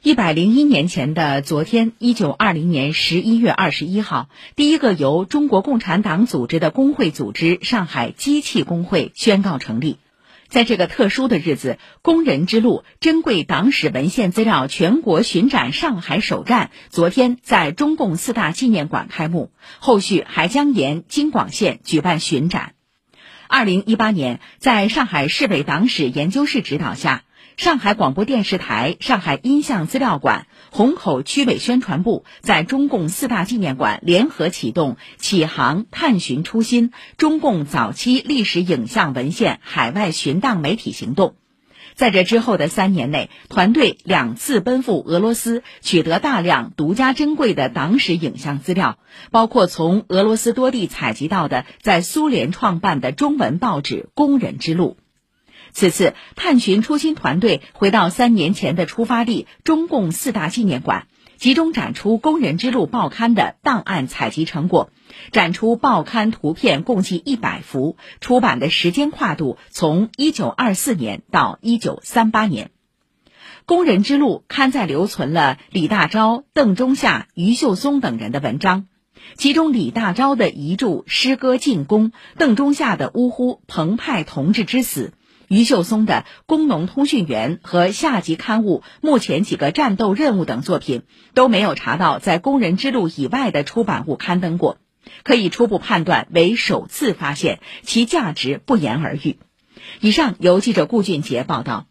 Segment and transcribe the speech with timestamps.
[0.00, 9.98] 一百零一年前的昨天，一九二零年十一月二十一号，第一个由中国共产党组织的工会组织——上海机器工会宣告成立。
[10.46, 22.74] 在这个特殊的日子，工人之路珍贵党史文献资料全国巡展上海首站昨天在中共四大纪念馆开幕，后续还将沿京广线举办巡展。
[23.48, 27.24] 二零一八年，在上海市委党史研究室指导下。
[27.56, 41.34] 上海广播电视台、上海音像资料馆、虹口区委宣传部在中共四大纪念馆联合启动“启航探寻初心”中共早期历史影像文献海外寻档媒体行动。
[41.96, 48.98] 在这之后的三年内，团队两次奔赴俄罗斯，取得大量独家珍贵的党史影像资料，
[49.32, 54.96] 包括从俄罗斯多地采集到的在苏联创办的中文报纸《工人之路》。
[55.78, 64.90] 此次探寻初心团队回到三年前的出发地中共四大纪念馆，集中展出《工人之路》报刊的档案采集成果，
[65.30, 72.72] 展出报刊图片共计一百幅，出版的时间跨度从一九二四年到一九三八年。
[73.64, 78.88] 《工人之路》刊载留存了李大钊、邓中夏、余秀松等人的文章，
[79.36, 85.12] 其中李大钊的遗著诗歌进攻，邓中夏的呜呼澎湃同志之死。
[85.48, 91.02] 于秀松的《工农通讯员》和下级刊物《目前几个战斗任务》等作品
[91.34, 94.78] 都没有查到在《工人之路》以外的出版物刊登过，
[95.24, 99.38] 可以初步判断为首次发现，其价值不言而喻。
[100.00, 101.87] 以上由记者顾俊杰报道。